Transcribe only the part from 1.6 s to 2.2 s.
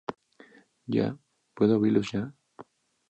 abrirlos